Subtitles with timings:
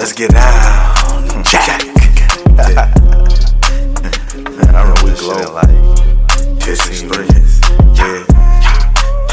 [0.00, 1.44] Let's get down.
[1.44, 1.84] Jack.
[4.56, 5.52] Man, I wrote We glow.
[5.52, 5.68] like
[6.58, 7.26] Kissing 15 three.
[7.26, 7.60] minutes.
[7.98, 9.30] Yeah.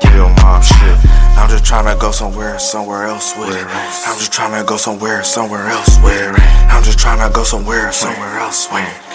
[0.00, 0.96] Give your mom shit.
[1.36, 3.66] I'm just tryna go somewhere, somewhere else with it.
[3.66, 6.40] I'm just tryna go somewhere, somewhere else with it.
[6.72, 9.07] I'm just tryna go somewhere, somewhere else with it.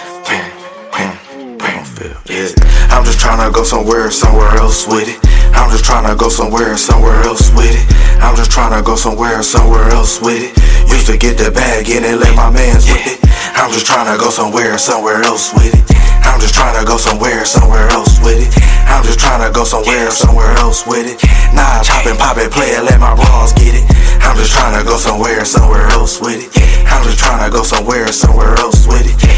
[1.84, 2.16] Don't feel.
[2.32, 2.48] Yeah.
[2.88, 5.20] I'm just tryna go somewhere, somewhere else with it.
[5.52, 7.84] I'm just tryna go somewhere, somewhere else with it.
[8.24, 10.56] I'm just tryna go somewhere, somewhere else with it.
[10.88, 13.20] Used to get the bag in and let my mans with it.
[13.52, 15.84] I'm just tryna go somewhere, somewhere else with it.
[16.24, 18.50] I'm just tryna go somewhere, somewhere else with it.
[18.88, 21.20] I'm just tryna go somewhere, somewhere else with it.
[21.52, 23.84] Nah, pop and pop it, play it, let my bras get it.
[24.24, 26.48] I'm just tryna go somewhere, somewhere else with it.
[26.88, 29.33] I'm just tryna go somewhere, somewhere else with it.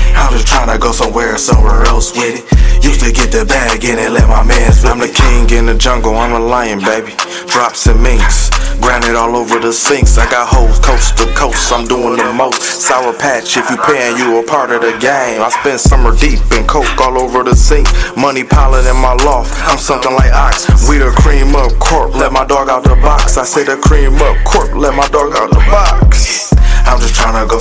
[0.47, 2.85] Tryna go somewhere, somewhere else with it.
[2.85, 5.75] Used to get the bag in and let my flip I'm the king in the
[5.75, 7.13] jungle, I'm a lion, baby.
[7.47, 10.19] Drops and minks, granite all over the sinks.
[10.19, 12.63] I got hoes coast to coast, I'm doing the most.
[12.63, 15.43] Sour patch, if you paying, you a part of the game.
[15.43, 17.89] I spend summer deep in coke all over the sink.
[18.17, 20.71] Money piling in my loft, I'm something like ox.
[20.89, 23.37] We the cream up corp, let my dog out the box.
[23.37, 25.26] I say the cream up corp, let my dog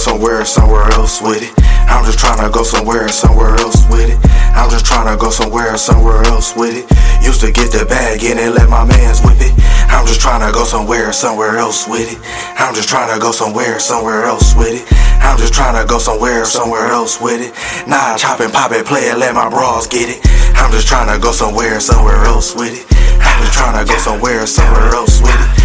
[0.05, 1.49] somewhere, somewhere else with it.
[1.89, 4.21] I'm just tryna go somewhere, somewhere else with it.
[4.53, 6.85] I'm just tryna go somewhere, somewhere else with it.
[7.25, 9.49] Used to get the bag in and let my mans whip it.
[9.89, 12.21] I'm just tryna go somewhere, somewhere else with it.
[12.61, 14.85] I'm just tryna go somewhere, somewhere else with it.
[15.25, 17.49] I'm just tryna go somewhere, somewhere else with it.
[17.89, 20.21] Nah, chop and pop it, play it, let my bras get it.
[20.53, 22.85] I'm just tryna go somewhere, somewhere else with it.
[23.25, 25.64] I'm just tryna go somewhere, somewhere else with it.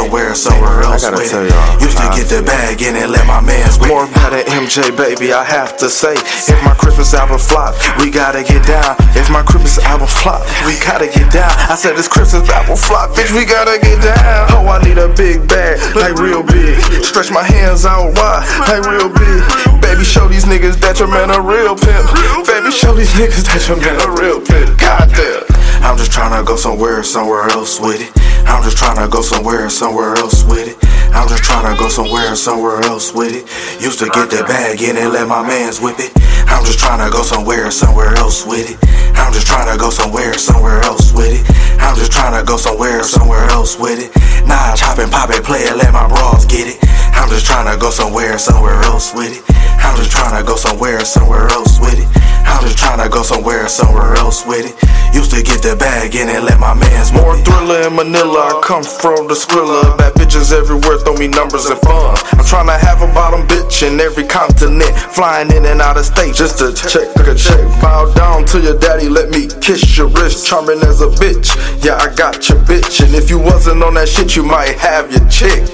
[0.00, 3.12] Somewhere, somewhere else gotta with tell y'all, Used to I get the bag in and
[3.12, 4.14] let my mans whip More it.
[4.16, 6.14] better MJ, baby, I have to say.
[6.16, 8.96] If my Christmas album flop, we gotta get down.
[9.12, 11.52] If my Christmas album flop, we gotta get down.
[11.68, 14.48] I said this Christmas album flop, bitch, we gotta get down.
[14.56, 16.80] Oh, I need a big bag, like real big.
[17.04, 19.40] Stretch my hands out wide, like real big.
[19.84, 22.08] Baby, show these niggas that your man a real pimp.
[22.46, 24.78] Baby, show these niggas that your man a real pimp.
[24.80, 25.44] Goddamn.
[25.82, 28.12] I'm just tryna go somewhere, somewhere else with it.
[28.50, 30.76] I'm just tryna go somewhere, somewhere else with it.
[31.14, 33.46] I'm just tryna go somewhere, somewhere else with it.
[33.80, 36.10] Used to get that bag in and let my mans whip it.
[36.50, 38.78] I'm just tryna go somewhere, somewhere else with it.
[39.14, 41.46] I'm just tryna go somewhere, somewhere else with it.
[41.78, 44.10] I'm just tryna go somewhere, somewhere else with it.
[44.46, 46.78] Nah, chop and pop it, play it, let my bras get it.
[47.20, 49.44] I'm just tryna go somewhere, somewhere else with it.
[49.84, 52.08] I'm just tryna go somewhere, somewhere else with it.
[52.48, 54.74] I'm just tryna go somewhere, somewhere else with it.
[55.14, 58.60] Used to get the bag in and let my mans More thriller in Manila, I
[58.64, 59.98] come from the Skrilla.
[59.98, 62.16] Bad bitches everywhere, throw me numbers and fun.
[62.32, 64.96] I'm tryna have a bottom bitch in every continent.
[65.12, 67.60] Flying in and out of state just to check a check.
[67.84, 70.46] Bow down to your daddy, let me kiss your wrist.
[70.46, 71.52] Charming as a bitch,
[71.84, 73.04] yeah, I got your bitch.
[73.04, 75.68] And if you wasn't on that shit, you might have your chick.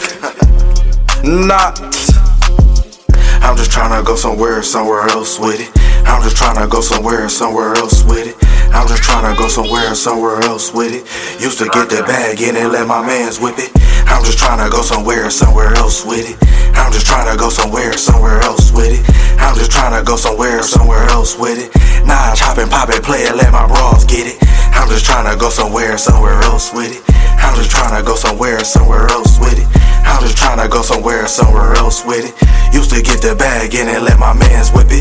[1.27, 1.83] Not.
[3.43, 5.75] I'm just tryna go somewhere, somewhere else with it.
[6.07, 8.37] I'm just tryna go somewhere, somewhere else with it.
[8.71, 11.03] I'm just tryna go somewhere, somewhere else with it.
[11.43, 13.75] Used to get the bag in and let my mans whip it.
[14.07, 16.39] I'm just tryna go somewhere, somewhere else with it.
[16.79, 19.03] I'm just tryna go somewhere, somewhere else with it.
[19.43, 21.75] I'm just tryna go somewhere, somewhere else with it.
[22.07, 24.39] Nah, chop and pop it, play it, let my bras get it.
[24.79, 27.03] I'm just tryna go somewhere, somewhere else with it.
[27.43, 29.26] I'm just tryna go somewhere, somewhere else
[30.77, 32.75] go somewhere, somewhere else with it.
[32.75, 34.97] Used to get the bag in and let my mans whip it.